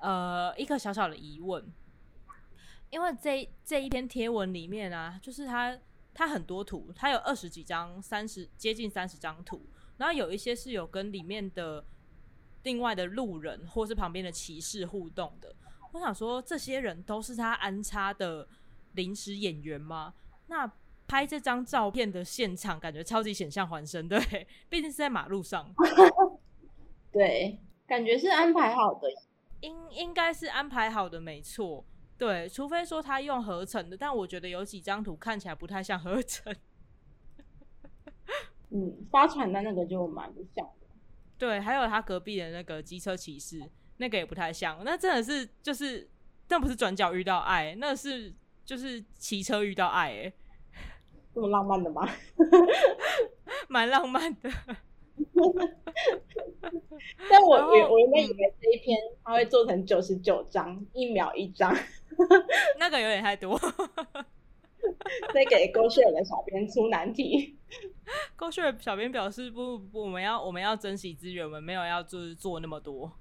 [0.00, 1.64] 呃一个小小的疑问。
[2.94, 5.76] 因为这这一篇贴文里面啊，就是它
[6.14, 11.84] 它很多图，它有二十几张，三十接近三十张图，然后有一些是有跟里面的
[12.62, 15.52] 另外的路人或是旁边的骑士互动的。
[15.90, 18.46] 我想说，这些人都是他安插的
[18.92, 20.14] 临时演员吗？
[20.46, 20.70] 那
[21.08, 25.68] 拍这张照片的现场感觉超级险象环生，对，毕竟是在马路上。
[27.10, 29.08] 对，感觉是安排好的，
[29.62, 31.84] 应应该是安排好的，没错。
[32.16, 36.54] 对，除非说他用合成的，但我觉得有几张图看起来不太像合成。
[38.70, 40.86] 嗯，发传单那个就蛮不像的。
[41.36, 43.60] 对，还有他隔壁的那个机车骑士，
[43.98, 44.82] 那个也不太像。
[44.84, 46.08] 那真的是就是，
[46.48, 48.32] 那不是转角遇到爱，那是
[48.64, 50.32] 就是骑车遇到爱，哎，
[51.34, 52.08] 这么浪漫的吗？
[53.68, 54.50] 蛮浪漫的。
[57.28, 61.72] 但我我我原本以为这一篇他会做成九十九张，一秒一张。
[62.78, 63.58] 那个有点太多，
[65.32, 67.56] 再给勾血的小编出难题。
[68.36, 73.12] 勾血小编表示不不，我们要我们要珍惜资源，我们没有要就是做那么多。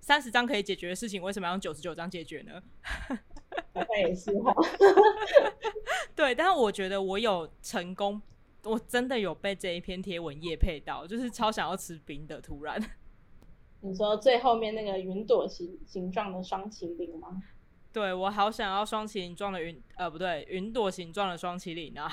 [0.00, 2.62] 三十张可以解决的事情，为什么要用九十九张解决呢？
[3.72, 4.54] 好像也是哈。
[6.14, 8.20] 对，但是我觉得我有成功，
[8.64, 12.40] 我真的有被这一篇贴文夜配到，就是超想要吃冰的。
[12.40, 12.80] 突然，
[13.80, 17.42] 你说最后面那个云朵形形状的双麒麟吗？
[17.94, 22.10] 对我好想要双麒麟状的云，呃，不对，云朵形状的双麒麟啊，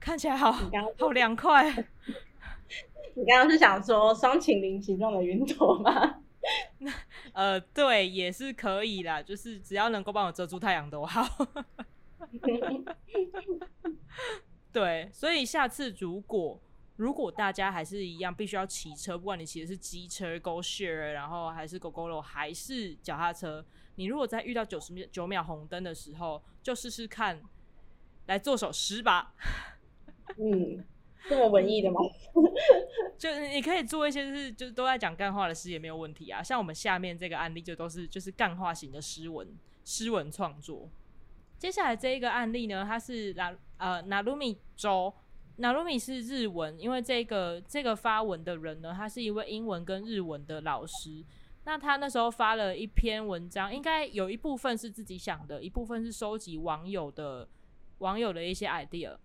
[0.00, 0.68] 看起来好好
[1.12, 1.70] 凉快。
[3.14, 6.16] 你刚刚是想说双麒麟形状的云朵吗？
[7.32, 11.24] 呃，对，也是可以啦，就是只要能够帮我遮住太阳都好。
[14.72, 16.60] 对，所以下次如果
[16.96, 23.64] 如果大家还是一样必须要骑车，不管你骑的是机车、Go Share，然后还是狗狗路，还是脚踏车。
[23.96, 27.42] 你如果在遇到九十秒九秒红灯的时候，就试试看，
[28.26, 29.34] 来做首诗吧。
[30.38, 30.84] 嗯，
[31.28, 32.00] 这么文艺的吗？
[33.18, 36.42] 就你可以做一些是，就是都在讲干话的诗也没有问题啊。
[36.42, 40.88] 像我们下面这个案例就都是就是干话型的诗文，诗文创作。
[41.58, 45.12] 接下来这一个案例呢，它是拿呃拿鲁米州，
[45.56, 51.24] 拿鲁米是日文，因为这个这个发文的人呢，他是一位英文跟日文的老师。
[51.66, 57.48] 那他那时候发了一篇文章，应该有一部分是自己想的，一部分是收集网友的
[57.98, 59.16] 网友的一些 idea。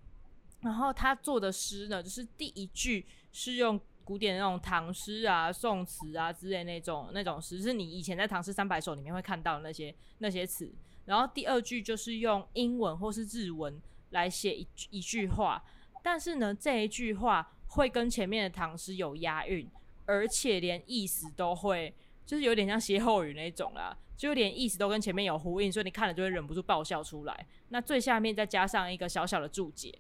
[0.62, 10.74] 然后他做的诗呢，就是第一句是用古典那种唐诗啊、宋词啊之类那种那种诗，是你以前在《唐诗三百首》里面会看到的那些那些词。
[11.06, 13.82] 然后第二句就是用英文或是日文
[14.12, 15.62] 来写一一句话，
[16.02, 19.70] 但是呢，这一句话会跟前面的唐诗有押韵，
[20.06, 21.94] 而且连意思都会。
[22.26, 27.48] 就是有点像歇后语那种啦，就连意思都跟前面有呼应，所以你看了就会忍不住爆笑出来。
[27.70, 29.98] 那最下面再加上一个小小的注解，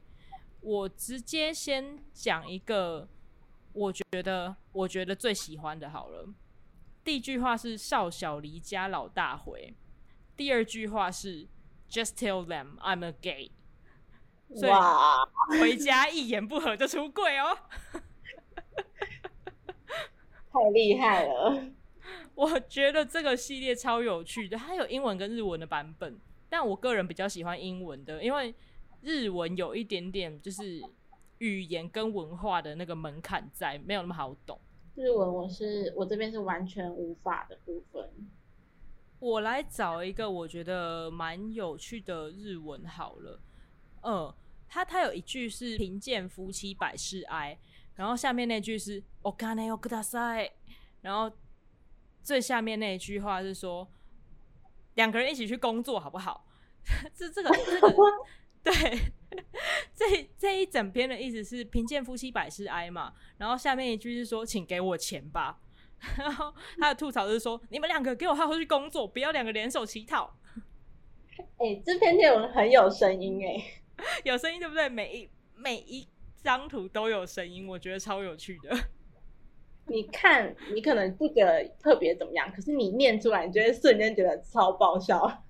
[0.61, 3.09] 我直接先讲一个，
[3.73, 6.29] 我觉得我觉得最喜欢的好了。
[7.03, 9.73] 第一句话是少小离家老大回，
[10.37, 11.47] 第二句话是
[11.89, 13.49] Just tell them I'm a gay。
[14.67, 15.25] 哇，
[15.59, 17.57] 回家一言不合就出柜哦，
[20.51, 21.63] 太厉害了。
[22.33, 26.19] 我觉得这个系列超有趣的，它有英文跟日文的版本，
[26.49, 28.55] 但我个人比较喜欢英文的，因为
[29.01, 30.81] 日文有一点点就是
[31.37, 34.59] 语言跟文化的那个门槛在，没有那么好懂。
[34.95, 38.09] 日文我是我这边是完全无法的部分。
[39.19, 43.39] 我来找一个我觉得蛮有趣的日文好了，
[44.02, 44.32] 嗯，
[44.68, 47.58] 他他有一句是“贫贱夫妻百事哀”，
[47.96, 50.50] 然后下面那句是“お金をください”，
[51.02, 51.30] 然后
[52.22, 53.88] 最下面那一句话是说
[54.94, 56.46] 两个人一起去工作好不好？
[57.14, 57.94] 这这个这个
[58.62, 58.72] 对，
[59.94, 65.60] 这这一整篇的意思是“贫贱夫妻百事哀”嘛，然后下面一句是说“请给我钱吧”。
[66.18, 70.36] 然后他的吐槽是说：“你们两个给我好好去工作，不要两个联手乞讨。”
[71.56, 73.77] 哎，这篇内文很有声音哎，
[74.23, 74.87] 有声音对不对？
[74.89, 76.07] 每一每一
[76.43, 78.75] 张图都有声音，我觉得超有趣的。
[79.87, 85.43] 你看，你可能不觉得特别怎么样，可是你念出来，你就会瞬间觉得超爆笑，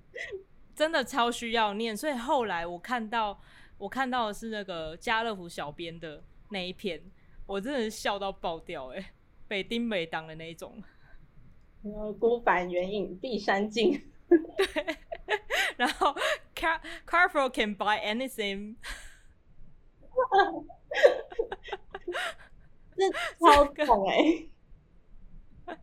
[0.74, 1.96] 真的超需要念。
[1.96, 3.40] 所以后来我看到，
[3.78, 7.02] 我看到的是那个家乐福小编的那一篇，
[7.46, 9.14] 我真的是笑到爆掉哎。
[9.50, 10.82] 北丁北当的那一种，
[11.82, 14.00] 然后孤帆远影碧山尽。
[14.30, 14.98] 对，
[15.76, 16.16] 然后
[16.60, 18.76] Car Carful can buy anything。
[22.98, 24.50] 这 超重哎！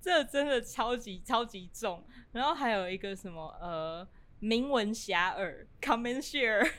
[0.00, 2.06] 这真的超级超级重。
[2.32, 4.06] 然后还有一个什么呃，
[4.38, 6.70] 名闻遐迩，Come and share。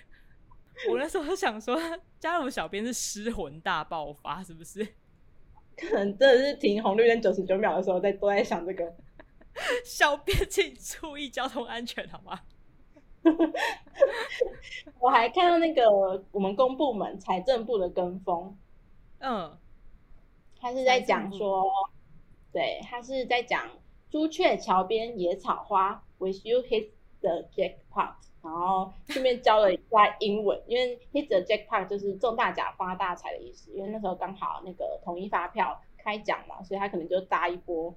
[0.89, 1.77] 我那时候想说，
[2.19, 4.83] 加入小编是失魂大爆发，是不是？
[5.75, 8.95] 可能真的是停红绿灯九十九秒的时候，在都在想这个。
[9.83, 12.39] 小编，请注意交通安全，好吗？
[14.99, 15.89] 我还看到那个
[16.31, 18.55] 我们公部门财政部的跟风，
[19.19, 19.57] 嗯，
[20.59, 21.63] 他是在讲说，
[22.51, 23.69] 对他是在讲
[24.09, 26.89] 朱雀桥边野草花，With you hit
[27.21, 37.93] the jackpot，然后顺便教了一下英文， 因为 hit the jackpot 就是中大奖发大财的意思，因为那时候刚好那个统一发票开奖嘛，所以他可能就搭一波。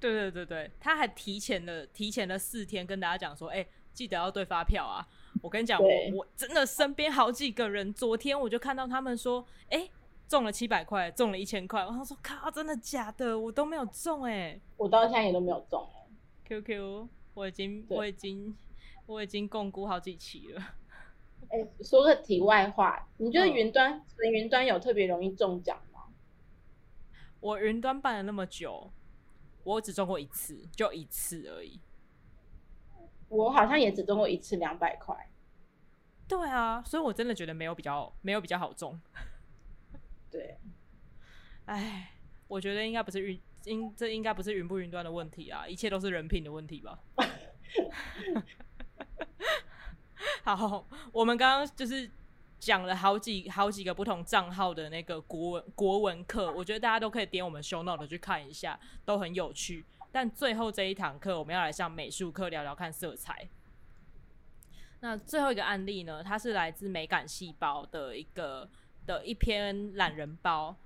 [0.00, 5.06] 对对对对，他还提前了提前了四天跟大家讲说，哎，记得要对发票啊！
[5.40, 9.88] 我跟你讲，我我真的身边好几个人，昨天我就看到他们说，哎，
[10.28, 13.38] 中了七百块，中了一千块，然后说，靠，真的假的？
[13.38, 16.10] 我都没有中哎，我到现在也都没有中哎
[16.46, 18.56] QQ，我已经我已经
[19.06, 20.60] 我已经共估好几期了。
[21.48, 26.00] 哎，说个题外话，你觉得云端云端有特别容易中奖吗？
[27.40, 28.90] 我云端办了那么久。
[29.62, 31.80] 我只中过一次，就一次而已。
[33.28, 35.28] 我好像也只中过一次，两百块。
[36.26, 39.00] 对啊，所以我真的觉得没有比较，没有比较好中。
[40.30, 40.56] 对，
[41.66, 42.12] 哎，
[42.48, 46.98] 我觉得应该不是云，应这应该不是云不云端的问题啊，一切都是人品的问题吧。
[50.44, 52.10] 好，我们刚刚就是。
[52.60, 59.84] 讲了好几好几个不同账号的那个国文国文课，我觉得大家都可以点我们 show note 去看一下，都很有趣。
[60.14, 63.48] 但最后这一堂课，我们要来上美术课，聊聊看色彩。
[65.00, 68.70] 那最后一个案例呢，它是来自美感细胞的一个
[69.06, 70.76] 的一篇懒人包，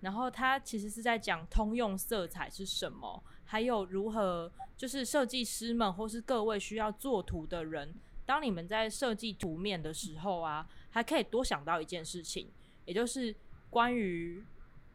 [0.00, 7.94] 然后它其实是在讲通用色彩是什么，还有如何就是设计师们或是各位需要做图的人，
[8.26, 10.68] 当你们在设计图面的时候啊。
[10.94, 12.50] 还可以多想到一件事情，
[12.84, 13.34] 也就是
[13.70, 14.44] 关于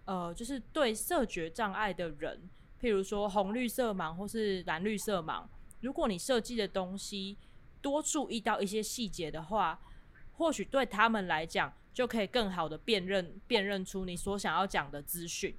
[0.05, 2.47] 呃，就是对色觉障碍的人，
[2.81, 5.45] 譬如说红绿色盲或是蓝绿色盲，
[5.81, 7.37] 如果你设计的东西
[7.81, 9.79] 多注意到一些细节的话，
[10.33, 15.55] 或许对他们来讲就可以更好的辨认辨认出你所想要讲的资讯。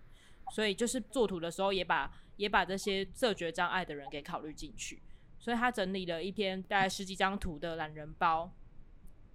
[0.52, 5.02] 所以就是做图的时候，也把也把这些色觉障碍的人给考虑进去。
[5.38, 8.50] 所以他整理了一篇大概十几张图的懒人包。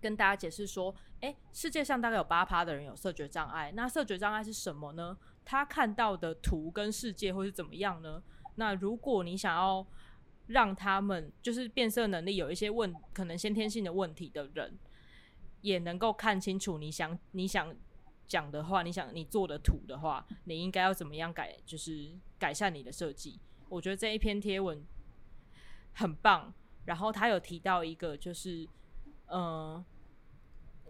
[0.02, 3.72] 跟大家解释说，诶，世界上大概有八趴的人有色觉障碍。
[3.74, 5.18] 那色觉障碍是什么呢？
[5.46, 8.22] 他看到的图跟世界会是怎么样呢？
[8.56, 9.86] 那如果你想要
[10.48, 14.78] 让他们就是变色能力有一些问，可能先天性的问题的人，
[15.62, 17.76] 也能够看清楚你想你想
[18.28, 23.40] 讲的话，你想你做的图的话，你应该要怎么样改，就是改善你的设计。
[23.70, 24.86] 我觉得这一篇贴文
[25.94, 26.54] 很棒。
[26.86, 28.68] 然后他有提到一个，就是
[29.28, 29.84] 嗯。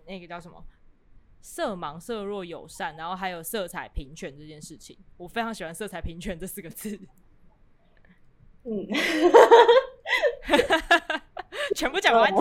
[0.05, 0.61] 那个叫什么？
[1.43, 6.97] 色盲、色弱、友善，然后还有色彩平权这件事情，我非常喜欢“色彩平权”这四个字。
[8.63, 8.87] 嗯，
[11.75, 12.31] 全部讲完。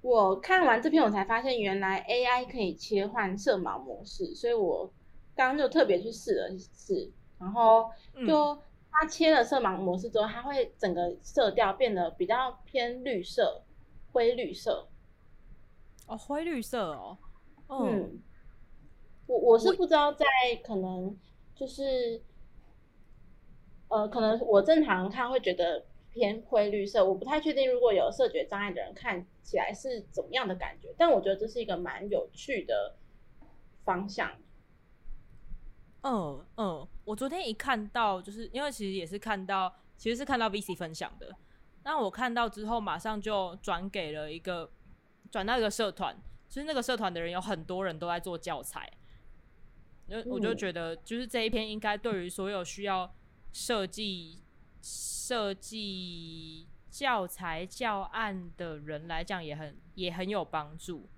[0.00, 4.88] 我看完这篇，我才发现原来 AI 可以切换色盲模式，所以我
[5.34, 7.10] 刚刚就特别去试了试。
[7.40, 7.90] 然后
[8.24, 8.56] 就
[8.92, 13.64] 它切了色盲模式之后，它会整个色调变得比较偏绿色、
[14.12, 14.86] 灰绿色。
[16.10, 17.16] 哦，灰绿色哦。
[17.68, 18.20] 嗯，
[19.26, 20.26] 我我是不知道在
[20.62, 21.16] 可能
[21.54, 22.20] 就是，
[23.86, 32.96] 呃，可能我正常看会觉得偏灰绿色，我不太确定如果有视觉障碍的人看起来是怎么样的感觉，但我觉得这是一个蛮有趣的
[33.84, 34.32] 方向。
[36.02, 41.36] 嗯嗯，我昨天一看到，就是因为其实也是看到，其实是看到 VC 分享的，
[41.84, 44.68] 那我看到之后马上就转给了一个，
[45.30, 46.16] 转到一个社团。
[46.48, 48.90] 其实那个社团的人有很多人都在做教材，
[50.08, 53.14] 就我就觉得，就是这一篇应该对于所有需要
[53.52, 54.42] 设计
[54.82, 61.08] 设计教材教案的人来讲，也很也很有帮助。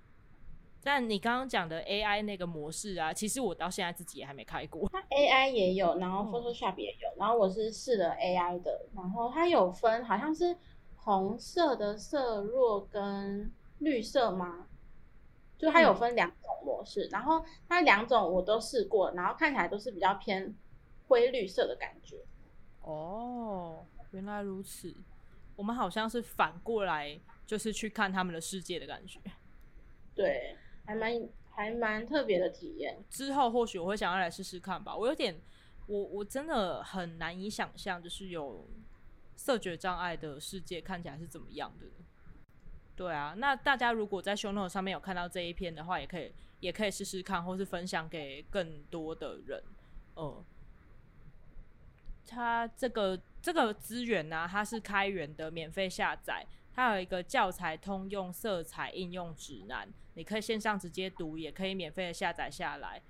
[0.85, 4.87] 但你刚刚讲的 AI 那个模式啊，其实我到现在自己也还没开过。
[4.93, 10.57] 它 AI 也有，然后 Photoshop 也有，然后我是试了 AI 的，然后它有分，好像是
[10.97, 13.51] 红色的色弱跟
[13.83, 14.67] 绿色吗？
[15.59, 20.53] 就它有分两种模式，然后它两种我都试过，然后看起来都是比较偏
[21.07, 22.17] 灰绿色的感觉。
[22.81, 24.95] 哦，原来如此。
[25.55, 29.21] 我们好像是反过来，就是去看他们的世界的感觉。
[30.15, 33.05] 对，还蛮还蛮特别的体验。
[33.09, 34.97] 之后或许我会想要来试试看吧。
[34.97, 35.41] 我有点，
[35.87, 38.69] 我我真的很难以想象，就是有
[39.37, 41.87] 色觉障碍的世界看起来是怎么样的。
[42.95, 49.63] 对啊，那大家如果在 show note 上面有看到这一篇的话，也可以也可以试试看，或是分享给更多的人。
[50.17, 50.45] 嗯，
[52.27, 56.47] 它这个这个资源呢，它是开源的，免费下载。
[56.75, 63.03] 它有一个教材通用色彩应用指南，你可以线上直接读，也可以免费的下载下来。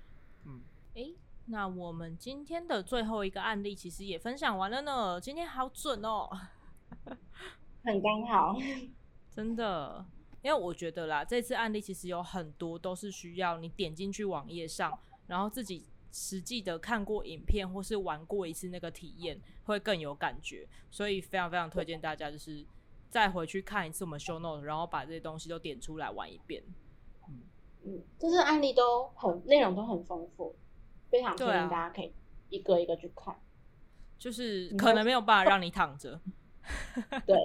[0.45, 0.61] 嗯，
[0.95, 1.13] 诶，
[1.45, 5.19] 那我们今天的最后一个案例其实也分享完了呢。
[5.19, 6.29] 今天好准哦，
[7.83, 8.55] 很刚好。
[9.35, 10.05] 真的，
[10.43, 20.67] 因为我觉得啦，这次案例其实有很多都是需要你点进去网页上，然后自己实际的看过影片或是玩过一次那个体验，会更有感觉。
[20.91, 22.63] 所以非常非常推荐大家，就是
[23.09, 26.63] 再回去看一次我们 show note，然后把这些东西都点出来玩一遍。
[27.27, 27.41] 嗯
[27.85, 30.55] 嗯，这些案例都很内容都很丰富，
[31.09, 32.13] 非常推荐大家可以
[32.49, 33.35] 一个一个去看。
[34.19, 36.21] 就是可能没有办法让你躺着。
[37.25, 37.35] 对，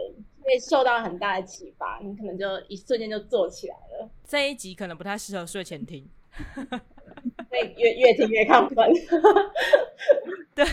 [0.49, 4.11] 会受到很大的启发，你可能就一瞬间就做起来了。
[4.25, 6.09] 这一集可能不太适合睡前听，
[7.51, 8.91] 会越越听越亢奋。
[10.55, 10.65] 对，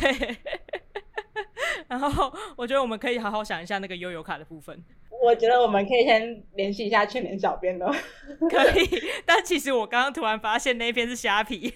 [1.89, 4.81] 然后我觉得我们可以好好想一下那个悠游卡的部分。
[5.21, 7.85] 我觉得我们可以先联系一下全年小编的，
[8.49, 9.03] 可以。
[9.25, 11.61] 但其实我刚刚突然发现那篇是虾皮，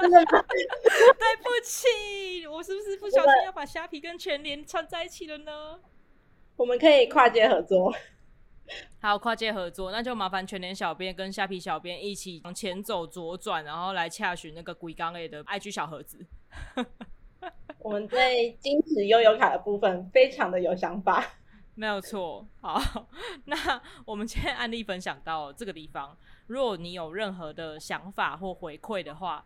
[0.00, 0.44] 真的吗？
[0.48, 5.78] 对不起，我是不是不小心要把虾皮跟全联串在一起了呢？
[6.56, 7.94] 我们可以跨界合作，
[9.00, 16.26] 好，跨界合作，那就麻烦全年小编跟虾皮小编一起往前走左转，然后来洽询那个鬼刚 A 的 IG 小盒子。
[17.78, 21.24] 我们对金子悠游卡的部分非常的有想法。
[21.74, 22.80] 没有错，好，
[23.44, 26.16] 那我们今天案例分享到这个地方。
[26.46, 29.44] 如果你有任何的想法或回馈的话，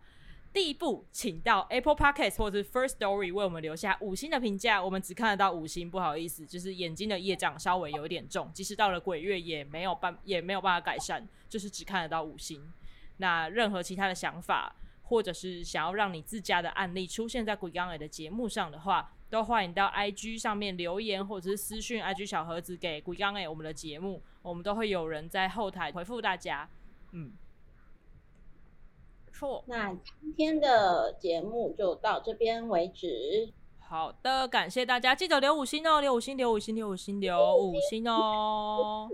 [0.53, 4.83] 第一步，请到 Apple Podcast 或者 First Story 为我们留下五星的评价。
[4.83, 12.61] 我们只看得到五星，不好意思，就是眼睛的业障稍微有点重，即使到了鬼月也没有办也没有办法改善，就是只看得到五星。
[13.17, 26.67] 那任何其他的想法，或者是想要让你自家的案例出现在鬼刚伟的节目上的话，都欢迎到 IG 上面留言，或者是私讯 IG 小盒子给鬼刚诶，我们的节目，我们都会有人在后台回复大家。
[27.13, 27.31] 嗯，
[29.41, 29.63] 错。
[29.65, 33.51] 那今天的节目就到这边为止。
[33.79, 39.09] 好的，感谢大家，记得留五星哦，留五星，留五星，留五星，留五星哦。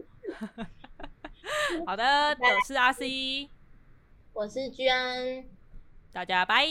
[1.87, 3.49] 好的，我是阿 C，
[4.33, 5.47] 我是娟，
[6.11, 6.67] 大家拜。